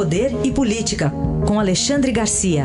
[0.00, 1.10] Poder e Política,
[1.46, 2.64] com Alexandre Garcia.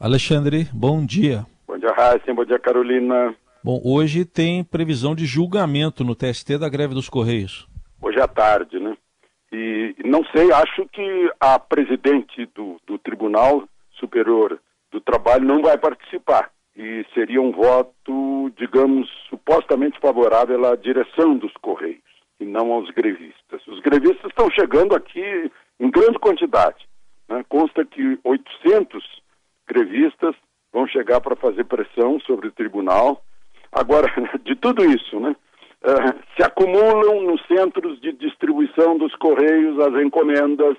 [0.00, 1.46] Alexandre, bom dia.
[1.68, 2.34] Bom dia, Raíssa.
[2.34, 3.32] Bom dia, Carolina.
[3.62, 7.68] Bom, hoje tem previsão de julgamento no TST da greve dos Correios.
[8.02, 8.96] Hoje à tarde, né?
[9.52, 13.68] E não sei, acho que a presidente do, do Tribunal
[14.00, 14.58] Superior
[14.90, 16.50] do Trabalho não vai participar.
[16.76, 18.12] E seria um voto,
[18.50, 22.00] digamos, supostamente favorável à direção dos Correios
[22.40, 23.66] e não aos grevistas.
[23.66, 26.86] Os grevistas estão chegando aqui em grande quantidade.
[27.28, 27.44] Né?
[27.48, 29.04] Consta que 800
[29.66, 30.34] grevistas
[30.72, 33.22] vão chegar para fazer pressão sobre o tribunal.
[33.70, 34.08] Agora,
[34.44, 35.36] de tudo isso, né?
[35.84, 40.76] Uh, se acumulam nos centros de distribuição dos correios as encomendas,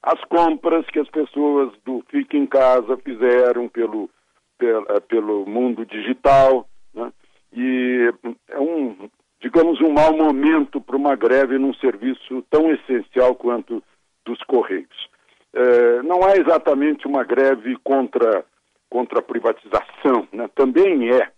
[0.00, 4.08] as compras que as pessoas do Fique em Casa fizeram pelo,
[4.56, 7.12] pelo, pelo mundo digital, né?
[7.52, 8.12] e
[8.48, 9.08] é um,
[9.40, 13.82] digamos, um mau momento para uma greve num serviço tão essencial quanto
[14.24, 15.08] dos Correios.
[15.52, 18.44] Uh, não é exatamente uma greve contra,
[18.90, 20.48] contra a privatização, né?
[20.54, 21.30] também é,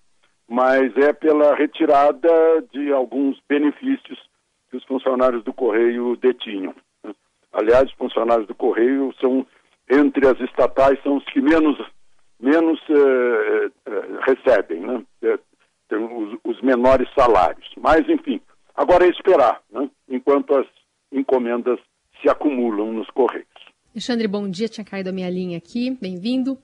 [0.49, 2.31] mas é pela retirada
[2.73, 4.19] de alguns benefícios
[4.71, 6.75] que os funcionários do Correio detinham.
[7.53, 9.47] Aliás, os funcionários do Correio são,
[9.91, 11.79] entre as estatais, são os que menos,
[12.39, 15.03] menos eh, eh, recebem, né?
[15.23, 15.39] Eh,
[15.89, 17.67] tem os, os, menores salários.
[17.81, 18.41] Mas, enfim,
[18.75, 19.89] agora é esperar, né?
[20.09, 20.67] enquanto as
[21.13, 21.79] encomendas
[22.21, 23.47] se acumulam nos Correios.
[23.95, 24.69] Alexandre, bom dia.
[24.69, 25.97] Tinha caído a minha linha aqui.
[25.99, 26.59] Bem-vindo.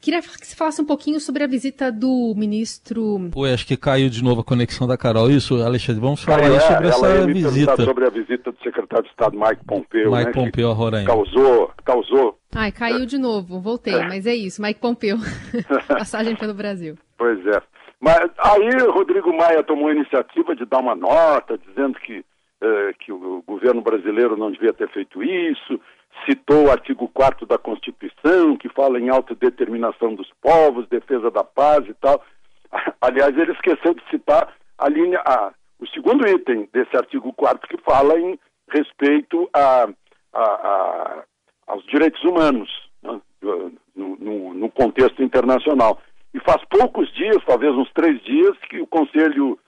[0.00, 3.28] Queria que você falasse um pouquinho sobre a visita do ministro.
[3.30, 5.30] Pô, acho que caiu de novo a conexão da Carol.
[5.30, 7.84] Isso, Alexandre, vamos falar aí sobre essa visita.
[7.84, 10.10] Sobre a visita do secretário de Estado Mike Pompeo.
[10.10, 11.06] Mike né, Pompeo a Roraima.
[11.06, 12.38] Causou, causou.
[12.54, 13.60] Ai, caiu de novo.
[13.60, 14.08] Voltei, é.
[14.08, 14.62] mas é isso.
[14.62, 15.18] Mike Pompeo.
[15.86, 16.96] Passagem pelo Brasil.
[17.18, 17.62] Pois é.
[18.00, 22.24] Mas aí Rodrigo Maia tomou a iniciativa de dar uma nota dizendo que,
[22.62, 25.78] eh, que o governo brasileiro não devia ter feito isso
[26.26, 31.86] citou o artigo 4 da Constituição, que fala em autodeterminação dos povos, defesa da paz
[31.88, 32.22] e tal.
[33.00, 37.82] Aliás, ele esqueceu de citar a linha, a, o segundo item desse artigo 4 que
[37.82, 38.38] fala em
[38.68, 39.88] respeito a,
[40.32, 41.24] a, a
[41.66, 42.68] aos direitos humanos
[43.00, 46.00] né, no, no, no, contexto internacional.
[46.32, 49.58] E faz poucos dias, talvez uns três dias, que o Conselho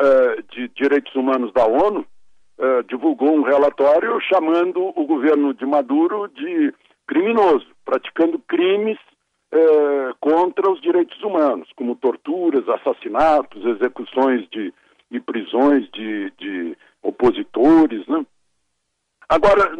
[0.00, 2.00] uh, de Direitos Humanos da ONU
[2.58, 6.74] uh, divulgou um relatório chamando o governo de Maduro de
[7.06, 8.98] criminoso, praticando crimes
[9.54, 14.74] uh, contra os direitos humanos, como torturas, assassinatos, execuções de,
[15.10, 18.06] e prisões de, de opositores.
[18.06, 18.26] Né?
[19.28, 19.72] Agora,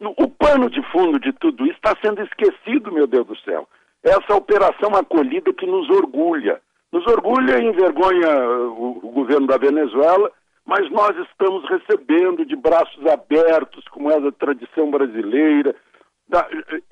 [0.00, 3.68] o pano de fundo de tudo isso está sendo esquecido, meu Deus do céu.
[4.02, 6.60] Essa operação acolhida que nos orgulha.
[6.92, 10.30] Nos orgulha e envergonha o, o governo da Venezuela
[10.70, 15.74] mas nós estamos recebendo de braços abertos, como é a tradição brasileira.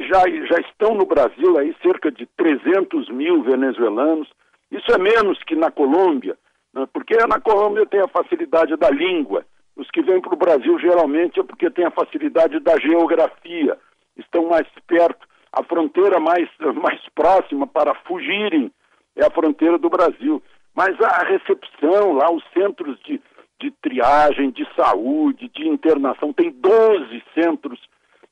[0.00, 4.28] Já, já estão no Brasil aí cerca de 300 mil venezuelanos.
[4.72, 6.36] Isso é menos que na Colômbia,
[6.74, 6.88] né?
[6.92, 9.44] porque na Colômbia tem a facilidade da língua.
[9.76, 13.78] Os que vêm para o Brasil geralmente é porque tem a facilidade da geografia,
[14.16, 15.24] estão mais perto.
[15.52, 16.48] A fronteira mais,
[16.82, 18.70] mais próxima para fugirem
[19.16, 20.42] é a fronteira do Brasil.
[20.74, 23.20] Mas a recepção lá, os centros de,
[23.60, 26.32] de triagem, de saúde, de internação.
[26.32, 27.80] Tem 12 centros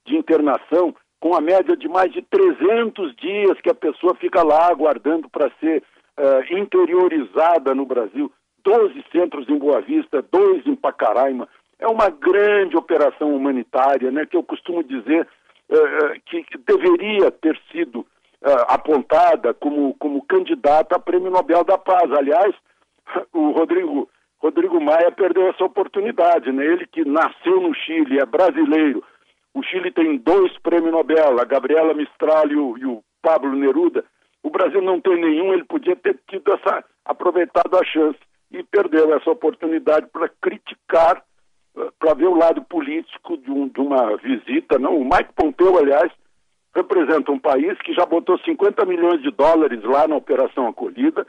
[0.07, 4.69] de internação com a média de mais de 300 dias que a pessoa fica lá
[4.71, 5.83] aguardando para ser
[6.19, 8.31] uh, interiorizada no Brasil.
[8.63, 11.49] 12 centros em Boa Vista, dois em Pacaraima.
[11.79, 15.27] É uma grande operação humanitária, né, que eu costumo dizer
[15.71, 18.07] uh, que deveria ter sido uh,
[18.69, 22.11] apontada como, como candidata a Prêmio Nobel da Paz.
[22.13, 22.55] Aliás,
[23.33, 26.65] o Rodrigo Rodrigo Maia perdeu essa oportunidade, né?
[26.65, 29.03] Ele que nasceu no Chile, é brasileiro.
[29.55, 34.05] O Chile tem dois prêmios Nobel, a Gabriela Mistral e o, e o Pablo Neruda.
[34.43, 38.19] O Brasil não tem nenhum, ele podia ter tido essa, aproveitado a chance
[38.53, 41.26] e perdeu essa oportunidade para criticar, eh,
[41.99, 44.79] para ver o lado político de, um, de, uma visita.
[44.79, 46.11] Não, o Mike Pompeu, aliás,
[46.75, 51.27] representa um país que já botou 50 milhões de dólares lá na Operação Acolhida,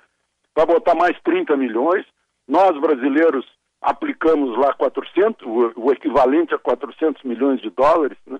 [0.55, 2.05] vai botar mais 30 milhões,
[2.47, 3.45] nós, brasileiros,
[3.81, 5.45] aplicamos lá 400,
[5.75, 8.39] o, equivalente a 400 milhões de dólares, né?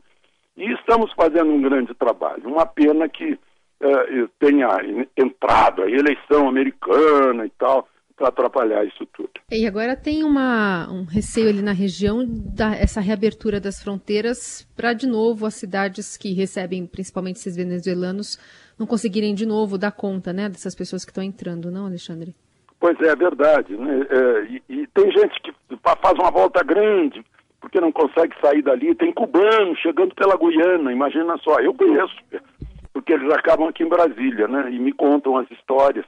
[0.56, 2.50] e estamos fazendo um grande trabalho.
[2.50, 3.38] Uma pena que
[3.80, 4.68] eh, tenha
[5.16, 9.30] entrado a eleição americana e tal, para atrapalhar isso tudo.
[9.52, 14.92] E agora tem uma, um receio ali na região da essa reabertura das fronteiras para
[14.94, 18.38] de novo as cidades que recebem principalmente esses venezuelanos
[18.78, 22.36] não conseguirem de novo dar conta, né, dessas pessoas que estão entrando, não, Alexandre?
[22.80, 23.76] Pois é, é verdade.
[23.76, 24.06] Né?
[24.10, 27.24] É, e, e, tem gente que faz uma volta grande
[27.60, 28.94] porque não consegue sair dali.
[28.96, 31.60] Tem cubano chegando pela Guiana, imagina só.
[31.60, 32.16] Eu conheço,
[32.94, 34.72] porque eles acabam aqui em Brasília, né?
[34.72, 36.06] E me contam as histórias.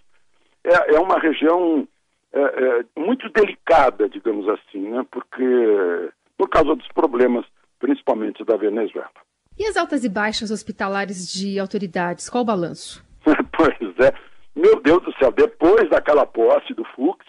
[0.63, 1.88] É, é uma região
[2.31, 5.06] é, é, muito delicada, digamos assim, né?
[5.12, 7.46] Porque por causa dos problemas,
[7.80, 9.10] principalmente da Venezuela.
[9.58, 13.04] E as altas e baixas hospitalares de autoridades, qual o balanço?
[13.52, 14.14] pois é.
[14.56, 17.26] Meu Deus do céu, depois daquela posse do Fux,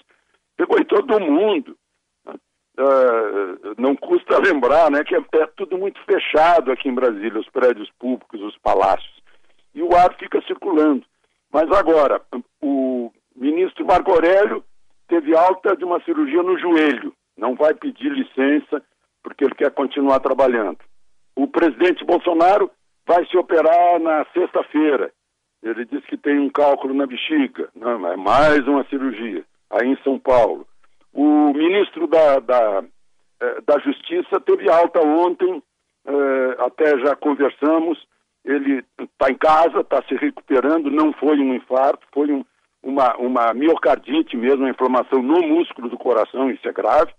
[0.57, 1.77] pegou em todo mundo.
[2.79, 7.49] Uh, não custa lembrar né, que é, é, tudo muito fechado aqui em Brasília, os
[7.51, 9.21] prédios públicos, os palácios.
[9.75, 11.05] E o ar fica circulando.
[11.53, 12.23] Mas agora,
[12.63, 14.65] o ministro Marco Aurélio
[15.11, 17.13] teve alta de uma cirurgia no joelho.
[17.37, 18.81] Não vai pedir licença
[19.23, 20.79] porque ele quer continuar trabalhando.
[21.35, 22.71] O presidente Bolsonaro
[23.07, 25.13] vai se operar na sexta-feira.
[25.63, 27.69] Ele disse que tem um cálculo na bexiga.
[27.75, 30.67] Não, é mais uma cirurgia, aí em São Paulo.
[31.13, 32.85] O ministro da, da,
[33.41, 35.63] eh, da Justiça teve alta ontem,
[36.07, 37.99] eh, até já conversamos.
[38.45, 42.45] Ele está em casa, está se recuperando, não foi um infarto, foi um,
[42.83, 47.13] uma, uma miocardite mesmo, uma inflamação no músculo do coração, isso é grave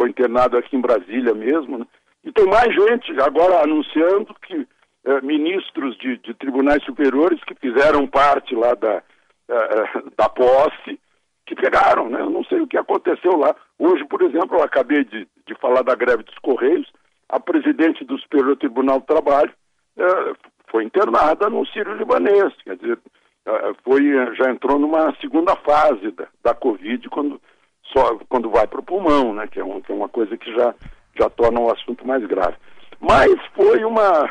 [0.00, 1.78] foi internado aqui em Brasília mesmo.
[1.78, 1.86] Né?
[2.24, 4.66] E tem mais gente agora anunciando que
[5.04, 9.02] eh, ministros de, de, tribunais superiores que fizeram parte lá da,
[9.48, 10.98] eh, da posse,
[11.44, 12.20] que pegaram, né?
[12.20, 13.54] Eu não sei o que aconteceu lá.
[13.78, 16.90] Hoje, por exemplo, eu acabei de, de falar da greve dos Correios,
[17.28, 19.52] a presidente do Superior Tribunal do Trabalho
[19.98, 20.32] eh,
[20.70, 23.10] foi internada no Sírio Libanês, quer dizer, eh,
[23.84, 24.02] foi,
[24.36, 27.40] já entrou numa segunda fase da, da Covid, quando
[27.92, 29.46] só quando vai para o pulmão, né?
[29.46, 30.74] Que é, um, que é, uma coisa que já,
[31.18, 32.56] já torna o assunto mais grave.
[33.00, 34.30] Mas foi uma,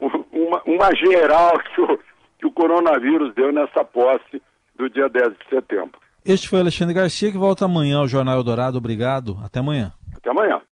[0.00, 1.98] uma, uma geral que o,
[2.38, 4.42] que o coronavírus deu nessa posse
[4.76, 5.98] do dia 10 de setembro.
[6.24, 8.78] Este foi Alexandre Garcia, que volta amanhã ao Jornal Eldorado.
[8.78, 9.38] Obrigado.
[9.44, 9.92] Até amanhã.
[10.16, 10.60] Até amanhã.